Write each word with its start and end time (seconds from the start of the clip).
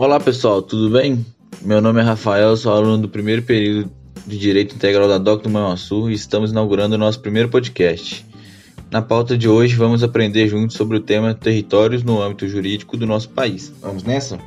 Olá 0.00 0.18
pessoal, 0.18 0.62
tudo 0.62 0.88
bem? 0.88 1.26
Meu 1.60 1.78
nome 1.78 2.00
é 2.00 2.02
Rafael, 2.02 2.56
sou 2.56 2.72
aluno 2.72 2.96
do 3.02 3.08
primeiro 3.10 3.42
período 3.42 3.90
de 4.26 4.38
Direito 4.38 4.74
Integral 4.74 5.06
da 5.06 5.18
DOC 5.18 5.42
do 5.42 5.50
Manhuaçu 5.50 6.08
e 6.08 6.14
estamos 6.14 6.52
inaugurando 6.52 6.94
o 6.94 6.98
nosso 6.98 7.20
primeiro 7.20 7.50
podcast. 7.50 8.24
Na 8.90 9.02
pauta 9.02 9.36
de 9.36 9.46
hoje 9.46 9.76
vamos 9.76 10.02
aprender 10.02 10.48
juntos 10.48 10.74
sobre 10.74 10.96
o 10.96 11.00
tema 11.00 11.34
territórios 11.34 12.02
no 12.02 12.22
âmbito 12.22 12.48
jurídico 12.48 12.96
do 12.96 13.06
nosso 13.06 13.28
país. 13.28 13.70
Vamos 13.82 14.02
nessa? 14.02 14.38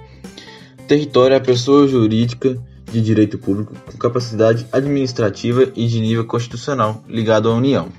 Território 0.88 1.36
é 1.36 1.38
a 1.38 1.40
pessoa 1.40 1.88
jurídica 1.88 2.58
de 2.92 3.00
direito 3.00 3.38
público 3.38 3.76
com 3.86 3.96
capacidade 3.96 4.66
administrativa 4.72 5.72
e 5.76 5.86
de 5.86 6.02
nível 6.02 6.26
constitucional 6.26 7.04
ligado 7.08 7.48
à 7.48 7.54
União, 7.54 7.90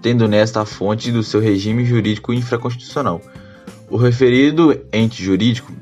tendo 0.00 0.28
nesta 0.28 0.60
a 0.60 0.64
fonte 0.64 1.10
do 1.10 1.24
seu 1.24 1.40
regime 1.40 1.84
jurídico 1.84 2.32
infraconstitucional. 2.32 3.20
O 3.90 3.96
referido 3.96 4.80
ente 4.92 5.24
jurídico 5.24 5.72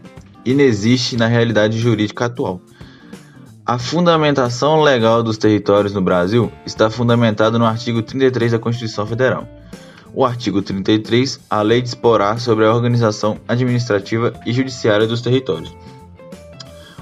inexiste 0.50 1.16
na 1.16 1.26
realidade 1.26 1.78
jurídica 1.78 2.24
atual. 2.24 2.60
A 3.66 3.78
fundamentação 3.78 4.80
legal 4.80 5.22
dos 5.22 5.36
territórios 5.36 5.92
no 5.92 6.00
Brasil 6.00 6.50
está 6.64 6.88
fundamentada 6.88 7.58
no 7.58 7.66
artigo 7.66 8.00
33 8.00 8.52
da 8.52 8.58
Constituição 8.58 9.06
Federal. 9.06 9.46
O 10.14 10.24
artigo 10.24 10.62
33, 10.62 11.38
a 11.50 11.60
lei 11.60 11.82
disporá 11.82 12.38
sobre 12.38 12.64
a 12.64 12.74
organização 12.74 13.38
administrativa 13.46 14.32
e 14.46 14.52
judiciária 14.54 15.06
dos 15.06 15.20
territórios. 15.20 15.76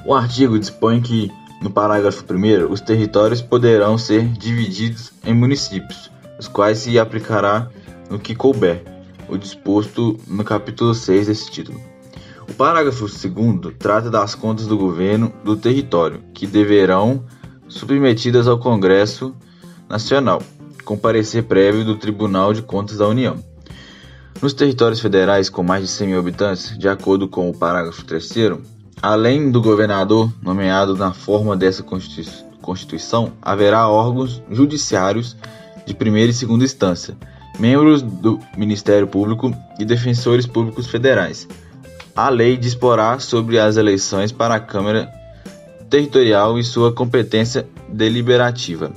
O 0.04 0.12
artigo 0.12 0.58
dispõe 0.58 1.00
que, 1.00 1.30
no 1.62 1.70
parágrafo 1.70 2.24
1, 2.28 2.70
os 2.70 2.80
territórios 2.80 3.40
poderão 3.40 3.96
ser 3.96 4.26
divididos 4.26 5.12
em 5.24 5.32
municípios, 5.32 6.10
os 6.36 6.48
quais 6.48 6.78
se 6.78 6.98
aplicará 6.98 7.68
no 8.10 8.18
que 8.18 8.34
couber, 8.34 8.82
o 9.28 9.36
disposto 9.36 10.18
no 10.26 10.42
capítulo 10.42 10.92
6 10.92 11.28
desse 11.28 11.48
título. 11.48 11.95
O 12.48 12.54
parágrafo 12.54 13.06
2 13.06 13.74
trata 13.78 14.08
das 14.08 14.34
contas 14.34 14.66
do 14.66 14.78
governo 14.78 15.32
do 15.44 15.56
território, 15.56 16.22
que 16.32 16.46
deverão 16.46 17.24
submetidas 17.68 18.46
ao 18.46 18.58
Congresso 18.58 19.34
Nacional, 19.88 20.40
com 20.84 20.96
parecer 20.96 21.42
prévio 21.42 21.84
do 21.84 21.96
Tribunal 21.96 22.54
de 22.54 22.62
Contas 22.62 22.98
da 22.98 23.08
União. 23.08 23.36
Nos 24.40 24.54
territórios 24.54 25.00
federais 25.00 25.50
com 25.50 25.62
mais 25.62 25.82
de 25.82 25.88
100 25.88 26.08
mil 26.08 26.18
habitantes, 26.18 26.78
de 26.78 26.88
acordo 26.88 27.28
com 27.28 27.50
o 27.50 27.56
parágrafo 27.56 28.04
3, 28.04 28.32
além 29.02 29.50
do 29.50 29.60
governador 29.60 30.32
nomeado 30.40 30.96
na 30.96 31.12
forma 31.12 31.56
dessa 31.56 31.84
Constituição, 32.62 33.32
haverá 33.42 33.88
órgãos 33.88 34.42
judiciários 34.50 35.36
de 35.84 35.94
primeira 35.94 36.30
e 36.30 36.34
segunda 36.34 36.64
instância, 36.64 37.16
membros 37.58 38.02
do 38.02 38.38
Ministério 38.56 39.06
Público 39.06 39.52
e 39.78 39.84
defensores 39.84 40.46
públicos 40.46 40.86
federais 40.86 41.48
a 42.16 42.30
lei 42.30 42.56
disporá 42.56 43.18
sobre 43.18 43.58
as 43.58 43.76
eleições 43.76 44.32
para 44.32 44.54
a 44.54 44.60
Câmara 44.60 45.12
Territorial 45.90 46.58
e 46.58 46.64
sua 46.64 46.90
competência 46.90 47.68
deliberativa. 47.88 48.90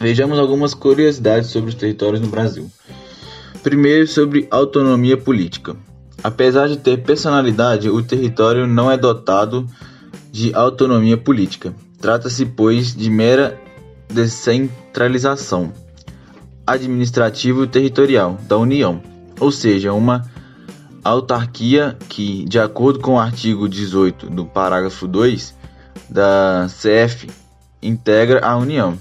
Vejamos 0.00 0.38
algumas 0.38 0.74
curiosidades 0.74 1.48
sobre 1.50 1.70
os 1.70 1.76
territórios 1.76 2.20
no 2.20 2.26
Brasil. 2.26 2.68
Primeiro, 3.62 4.06
sobre 4.08 4.48
autonomia 4.50 5.16
política. 5.16 5.76
Apesar 6.22 6.68
de 6.68 6.76
ter 6.76 7.02
personalidade, 7.02 7.88
o 7.88 8.02
território 8.02 8.66
não 8.66 8.90
é 8.90 8.96
dotado 8.96 9.66
de 10.32 10.52
autonomia 10.54 11.16
política. 11.16 11.72
Trata-se, 12.00 12.44
pois, 12.44 12.94
de 12.94 13.08
mera 13.08 13.58
descentralização 14.12 15.72
administrativo-territorial 16.66 18.38
da 18.48 18.58
União, 18.58 19.00
ou 19.38 19.52
seja, 19.52 19.92
uma 19.92 20.28
autarquia 21.04 21.96
que, 22.08 22.44
de 22.46 22.58
acordo 22.58 22.98
com 22.98 23.14
o 23.14 23.18
artigo 23.20 23.68
18 23.68 24.30
do 24.30 24.46
parágrafo 24.46 25.06
2 25.06 25.54
da 26.08 26.66
CF, 26.66 27.30
integra 27.82 28.44
a 28.44 28.56
União. 28.56 28.98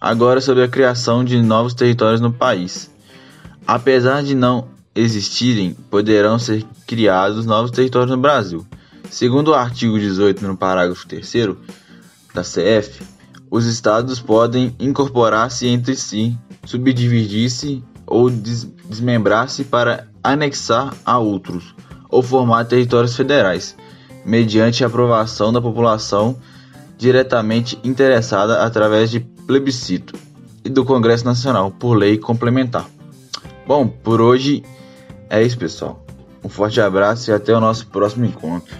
Agora 0.00 0.40
sobre 0.40 0.62
a 0.62 0.68
criação 0.68 1.24
de 1.24 1.40
novos 1.40 1.72
territórios 1.72 2.20
no 2.20 2.30
país. 2.30 2.90
Apesar 3.66 4.22
de 4.22 4.34
não 4.34 4.68
existirem, 4.94 5.72
poderão 5.90 6.38
ser 6.38 6.62
criados 6.86 7.46
novos 7.46 7.70
territórios 7.70 8.10
no 8.10 8.20
Brasil. 8.20 8.66
Segundo 9.10 9.48
o 9.48 9.54
artigo 9.54 9.98
18 9.98 10.46
no 10.46 10.56
parágrafo 10.56 11.08
3 11.08 11.32
da 12.34 12.42
CF, 12.42 13.02
os 13.50 13.64
estados 13.64 14.20
podem 14.20 14.74
incorporar-se 14.78 15.66
entre 15.66 15.96
si, 15.96 16.36
subdividir-se 16.66 17.82
ou 18.06 18.28
des 18.28 18.64
desmembrar-se 18.88 19.64
para 19.64 20.06
anexar 20.24 20.94
a 21.04 21.18
outros 21.18 21.74
ou 22.08 22.22
formar 22.22 22.64
territórios 22.64 23.14
federais, 23.14 23.76
mediante 24.24 24.82
a 24.82 24.86
aprovação 24.86 25.52
da 25.52 25.60
população 25.60 26.36
diretamente 26.96 27.78
interessada 27.84 28.62
através 28.62 29.10
de 29.10 29.20
plebiscito 29.20 30.18
e 30.64 30.70
do 30.70 30.84
Congresso 30.84 31.24
Nacional 31.24 31.70
por 31.70 31.94
lei 31.94 32.16
complementar. 32.16 32.88
Bom, 33.66 33.86
por 33.86 34.20
hoje 34.20 34.64
é 35.28 35.42
isso, 35.42 35.58
pessoal. 35.58 36.04
Um 36.42 36.48
forte 36.48 36.80
abraço 36.80 37.30
e 37.30 37.34
até 37.34 37.54
o 37.54 37.60
nosso 37.60 37.86
próximo 37.88 38.24
encontro. 38.24 38.74